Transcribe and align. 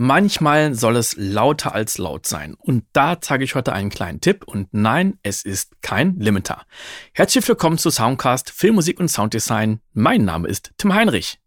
Manchmal 0.00 0.76
soll 0.76 0.94
es 0.94 1.16
lauter 1.16 1.74
als 1.74 1.98
laut 1.98 2.24
sein. 2.24 2.54
Und 2.56 2.84
da 2.92 3.20
zeige 3.20 3.42
ich 3.42 3.56
heute 3.56 3.72
einen 3.72 3.90
kleinen 3.90 4.20
Tipp. 4.20 4.44
Und 4.46 4.68
nein, 4.70 5.18
es 5.24 5.44
ist 5.44 5.82
kein 5.82 6.20
Limiter. 6.20 6.62
Herzlich 7.14 7.48
willkommen 7.48 7.78
zu 7.78 7.90
Soundcast 7.90 8.50
Filmmusik 8.50 9.00
und 9.00 9.08
Sounddesign. 9.08 9.80
Mein 9.94 10.24
Name 10.24 10.46
ist 10.46 10.70
Tim 10.78 10.94
Heinrich. 10.94 11.40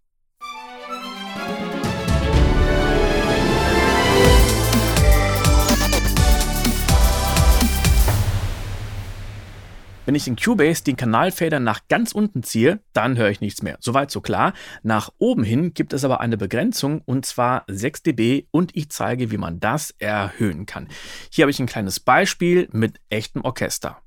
Wenn 10.05 10.15
ich 10.15 10.27
in 10.27 10.35
Cubase 10.35 10.83
den 10.83 10.95
Kanalfader 10.95 11.59
nach 11.59 11.81
ganz 11.87 12.11
unten 12.11 12.41
ziehe, 12.41 12.79
dann 12.91 13.17
höre 13.17 13.29
ich 13.29 13.39
nichts 13.39 13.61
mehr. 13.61 13.77
Soweit 13.79 14.09
so 14.09 14.19
klar. 14.19 14.53
Nach 14.81 15.11
oben 15.19 15.43
hin 15.43 15.75
gibt 15.75 15.93
es 15.93 16.03
aber 16.03 16.21
eine 16.21 16.37
Begrenzung 16.37 17.01
und 17.05 17.23
zwar 17.25 17.65
6 17.67 18.01
dB 18.03 18.47
und 18.49 18.75
ich 18.75 18.89
zeige, 18.89 19.29
wie 19.29 19.37
man 19.37 19.59
das 19.59 19.91
erhöhen 19.99 20.65
kann. 20.65 20.87
Hier 21.29 21.43
habe 21.43 21.51
ich 21.51 21.59
ein 21.59 21.67
kleines 21.67 21.99
Beispiel 21.99 22.67
mit 22.71 22.99
echtem 23.09 23.43
Orchester. 23.43 24.01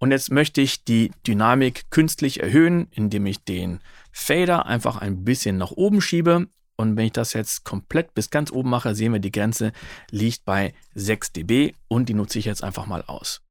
Und 0.00 0.12
jetzt 0.12 0.30
möchte 0.30 0.62
ich 0.62 0.82
die 0.82 1.12
Dynamik 1.26 1.90
künstlich 1.90 2.40
erhöhen, 2.40 2.88
indem 2.90 3.26
ich 3.26 3.44
den 3.44 3.80
Fader 4.10 4.64
einfach 4.64 4.96
ein 4.96 5.24
bisschen 5.24 5.58
nach 5.58 5.72
oben 5.72 6.00
schiebe. 6.00 6.48
Und 6.76 6.96
wenn 6.96 7.04
ich 7.04 7.12
das 7.12 7.34
jetzt 7.34 7.64
komplett 7.64 8.14
bis 8.14 8.30
ganz 8.30 8.50
oben 8.50 8.70
mache, 8.70 8.94
sehen 8.94 9.12
wir, 9.12 9.20
die 9.20 9.30
Grenze 9.30 9.72
liegt 10.10 10.46
bei 10.46 10.72
6 10.94 11.32
dB 11.32 11.74
und 11.88 12.08
die 12.08 12.14
nutze 12.14 12.38
ich 12.38 12.46
jetzt 12.46 12.64
einfach 12.64 12.86
mal 12.86 13.04
aus. 13.06 13.42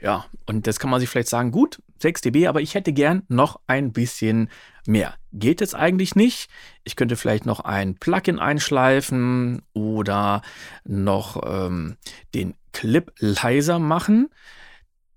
Ja, 0.00 0.24
und 0.46 0.66
das 0.66 0.78
kann 0.78 0.90
man 0.90 1.00
sich 1.00 1.08
vielleicht 1.08 1.28
sagen, 1.28 1.50
gut, 1.50 1.82
6 1.98 2.22
dB, 2.22 2.46
aber 2.46 2.62
ich 2.62 2.74
hätte 2.74 2.92
gern 2.92 3.22
noch 3.28 3.60
ein 3.66 3.92
bisschen 3.92 4.48
mehr. 4.86 5.14
Geht 5.32 5.60
jetzt 5.60 5.74
eigentlich 5.74 6.16
nicht. 6.16 6.50
Ich 6.84 6.96
könnte 6.96 7.16
vielleicht 7.16 7.44
noch 7.44 7.60
ein 7.60 7.96
Plugin 7.96 8.38
einschleifen 8.38 9.62
oder 9.74 10.40
noch 10.84 11.40
ähm, 11.44 11.96
den 12.34 12.54
Clip 12.72 13.12
leiser 13.18 13.78
machen. 13.78 14.30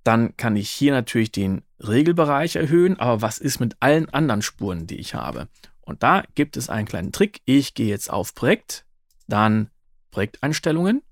Dann 0.04 0.36
kann 0.36 0.58
ich 0.58 0.70
hier 0.70 0.92
natürlich 0.92 1.32
den 1.32 1.62
Regelbereich 1.80 2.58
erhöhen, 2.58 3.00
aber 3.00 3.22
was 3.22 3.40
ist 3.40 3.62
mit 3.62 3.78
allen 3.80 4.10
anderen 4.10 4.42
Spuren, 4.42 4.86
die 4.86 4.98
ich 4.98 5.16
habe? 5.16 5.48
Und 5.80 6.04
da 6.04 6.24
gibt 6.36 6.58
es 6.58 6.70
einen 6.70 6.88
kleinen 6.88 7.14
Trick. 7.14 7.42
Ich 7.46 7.74
gehe 7.74 7.88
jetzt 7.88 8.10
auf 8.10 8.36
Projekt, 8.36 8.86
dann 9.28 9.70
Projekteinstellungen 10.12 11.04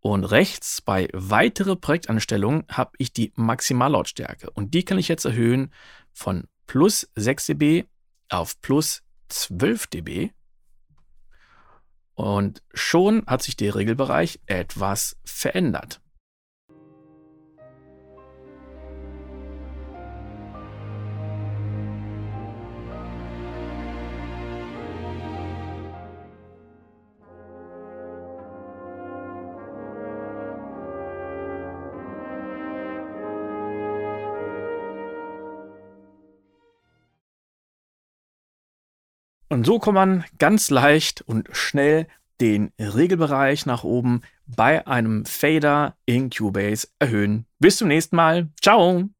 und 0.00 0.24
rechts 0.24 0.80
bei 0.80 1.08
weitere 1.12 1.76
Projektanstellungen 1.76 2.64
habe 2.70 2.92
ich 2.98 3.12
die 3.12 3.32
Maximallautstärke 3.36 4.50
und 4.50 4.74
die 4.74 4.84
kann 4.84 4.98
ich 4.98 5.08
jetzt 5.08 5.26
erhöhen 5.26 5.72
von 6.12 6.44
plus 6.66 7.10
6 7.16 7.46
dB 7.46 7.84
auf 8.28 8.60
plus 8.60 9.02
12 9.28 9.86
dB. 9.88 10.30
Und 12.14 12.62
schon 12.74 13.24
hat 13.26 13.42
sich 13.42 13.56
der 13.56 13.74
Regelbereich 13.74 14.40
etwas 14.46 15.16
verändert. 15.24 15.99
Und 39.50 39.66
so 39.66 39.80
kann 39.80 39.94
man 39.94 40.24
ganz 40.38 40.70
leicht 40.70 41.22
und 41.22 41.48
schnell 41.52 42.06
den 42.40 42.72
Regelbereich 42.78 43.66
nach 43.66 43.84
oben 43.84 44.22
bei 44.46 44.86
einem 44.86 45.26
Fader 45.26 45.96
in 46.06 46.30
Cubase 46.30 46.88
erhöhen. 46.98 47.46
Bis 47.58 47.76
zum 47.76 47.88
nächsten 47.88 48.16
Mal. 48.16 48.48
Ciao! 48.62 49.10